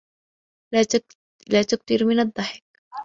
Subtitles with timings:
[1.51, 2.63] لَا تُكْثِرْ مِنَ الضَّحِكِ.